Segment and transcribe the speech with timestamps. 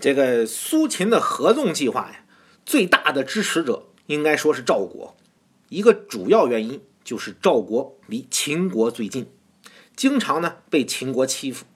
[0.00, 2.24] 这个苏秦的合纵计划呀，
[2.64, 5.14] 最大的支持者应该说是赵国。
[5.68, 9.30] 一个主要原因就是赵国离秦国最近，
[9.94, 11.66] 经常呢被秦国欺负。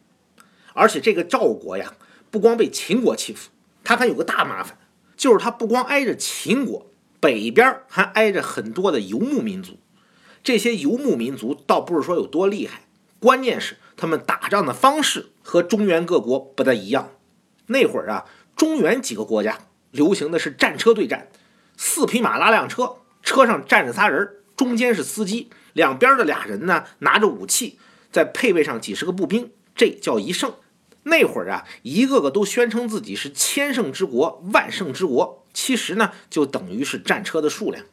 [0.73, 1.95] 而且这个赵国呀，
[2.31, 3.51] 不光被秦国欺负，
[3.85, 4.79] 他还有个大麻烦，
[5.17, 6.87] 就是他不光挨着秦国，
[7.21, 9.79] 北边还挨着很多的游牧民族。
[10.43, 12.87] 这些游牧民族倒不是说有多厉害，
[13.21, 17.11] 关键是他们打仗的方式和中原各国不太一样。
[17.67, 18.25] 那会儿啊，
[18.57, 19.59] 中原几个国家
[19.91, 21.29] 流行的是战车对战，
[21.77, 27.79] 四匹马拉辆车，车上站着仨人，中间是司机，两边的俩人呢拿着武器，
[28.13, 30.55] 再配备上几十个步兵，这叫一胜。
[31.05, 37.85] 那会儿啊，一个个都宣称自己是千胜之国、万胜之国，其实呢，就等于是战车的数量。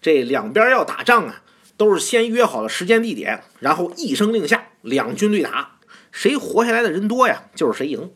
[0.00, 1.42] 这两边要打仗啊，
[1.76, 5.78] 都是先约好了时间地点，然后一声令下，两军对打，
[6.10, 8.10] 谁活下来的人多呀，就是谁赢。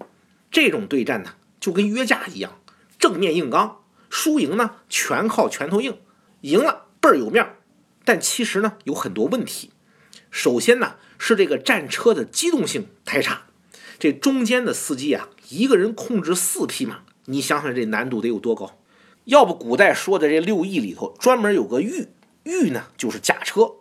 [0.51, 2.61] 这种对战呢，就跟约架一样，
[2.99, 5.99] 正面硬刚，输赢呢全靠拳头硬，
[6.41, 7.57] 赢了倍儿有面儿。
[8.05, 9.71] 但其实呢有很多问题。
[10.31, 13.43] 首先呢是这个战车的机动性太差，
[13.99, 18.79] 这中间的司机啊一个人控制四匹马，你想想这难度得有多高？
[19.27, 22.09] 要不古代说的这六艺里头专门有个御，
[22.45, 23.75] 御呢就是驾车。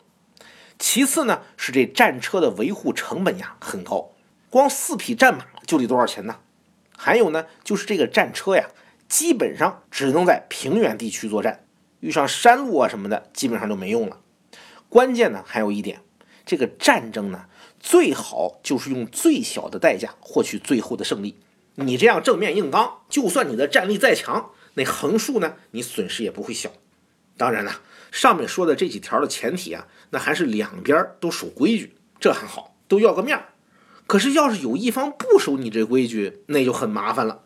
[0.77, 4.11] 其次呢是这战车的维护成本呀很高，
[4.49, 6.37] 光四匹战马就得多少钱呢？
[7.01, 8.67] 还有呢，就是这个战车呀，
[9.07, 11.65] 基本上只能在平原地区作战，
[12.01, 14.19] 遇上山路啊什么的，基本上就没用了。
[14.89, 16.01] 关键呢，还有一点，
[16.45, 17.45] 这个战争呢，
[17.79, 21.39] 最好就是用最小的代价获取最后的胜利。
[21.75, 26.69] 你这样正面硬刚，就算你的战力再强，那横竖呢，你损失也不会小。
[27.37, 27.79] 当然了，
[28.11, 33.45] 上面说的这几条的前提啊，那还是两边都守规矩，这还好，都要个面儿。
[34.09, 37.43] 可是，要是有一方不守你这规矩，那就很麻烦了。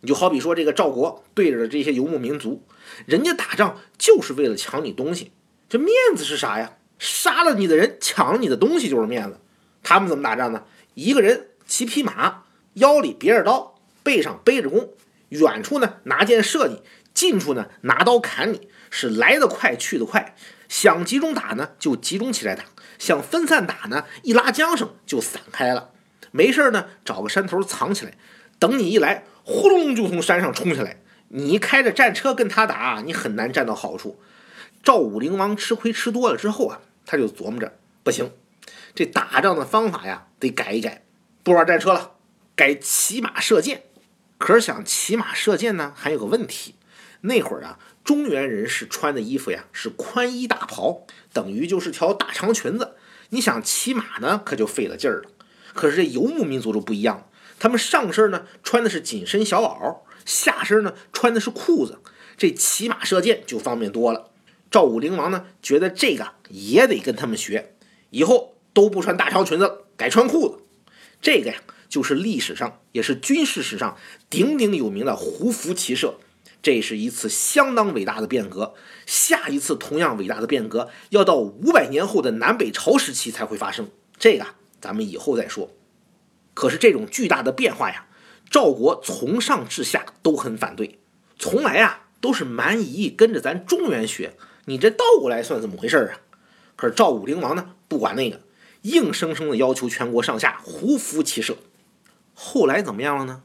[0.00, 2.64] 你就好比说，这个赵国对着这些游牧民族，
[3.04, 5.32] 人家打仗就是为了抢你东西，
[5.68, 6.78] 这面子是啥呀？
[6.98, 9.38] 杀了你的人，抢了你的东西就是面子。
[9.82, 10.62] 他们怎么打仗呢？
[10.94, 14.94] 一个人骑匹马，腰里别着刀，背上背着弓，
[15.28, 16.80] 远处呢拿箭射你，
[17.12, 20.34] 近处呢拿刀砍你，是来得快去得快。
[20.66, 22.64] 想集中打呢，就集中起来打；
[22.98, 25.90] 想分散打呢，一拉缰绳就散开了。
[26.32, 28.12] 没事呢，找个山头藏起来，
[28.58, 31.00] 等你一来，呼隆就从山上冲下来。
[31.28, 34.20] 你开着战车跟他打，你很难占到好处。
[34.82, 37.72] 赵武灵王吃亏吃多了之后啊，他就琢磨着，
[38.04, 38.30] 不行，
[38.94, 41.02] 这打仗的方法呀得改一改，
[41.42, 42.12] 不玩战车了，
[42.54, 43.82] 改骑马射箭。
[44.38, 46.74] 可是想骑马射箭呢，还有个问题，
[47.22, 52.94] 那会儿啊，中原人士穿的衣服呀是宽衣大袍，等于就是条大长裙子。
[53.30, 55.30] 你想骑马呢，可就费了劲儿了。
[55.76, 57.26] 可是这游牧民族就不一样了，
[57.60, 61.98] 他们上身呢穿的是紧身小袄，下身呢穿的是裤子，
[62.36, 64.30] 这骑马射箭就方便多了。
[64.70, 67.74] 赵武灵王呢觉得这个也得跟他们学，
[68.10, 70.58] 以后都不穿大长裙子了，改穿裤子。
[71.20, 71.56] 这个呀
[71.88, 73.96] 就是历史上也是军事史上
[74.28, 76.14] 鼎鼎有名的胡服骑射，
[76.62, 78.74] 这是一次相当伟大的变革。
[79.06, 83.88] 下一次同样伟大的变革要到五百年后的南北朝时期才会发生。
[84.18, 84.46] 这个。
[84.80, 85.70] 咱们以后再说。
[86.54, 88.06] 可是这种巨大的变化呀，
[88.50, 90.98] 赵国从上至下都很反对，
[91.38, 94.34] 从来啊都是蛮夷跟着咱中原学，
[94.64, 96.20] 你这倒过来算怎么回事啊？
[96.76, 98.40] 可是赵武灵王呢，不管那个，
[98.82, 101.56] 硬生生的要求全国上下胡服骑射。
[102.34, 103.42] 后来怎么样了呢？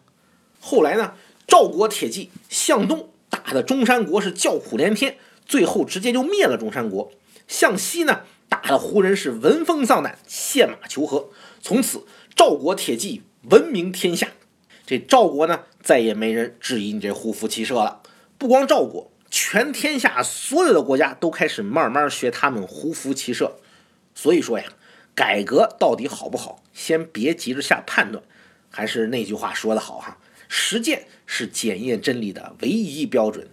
[0.59, 1.15] 后来呢，
[1.47, 7.11] 赵国铁骑向东打的中山国是叫苦连天，最后直接就灭了中山国。
[7.47, 8.21] 向西呢？
[8.61, 11.29] 打的胡人是闻风丧胆，献马求和。
[11.61, 12.05] 从此
[12.35, 14.27] 赵国铁骑闻名天下。
[14.85, 18.01] 这赵国呢，再也没人质疑你这胡服骑射了。
[18.37, 23.57] 不光赵国，全天下所有的国家都开始慢慢学他们胡服骑射。
[24.13, 24.65] 所以说呀，
[25.15, 28.23] 改革到底好不好，先别急着下判断。
[28.69, 30.17] 还是那句话说的好哈，
[30.47, 33.47] 实践是检验真理的唯一标准。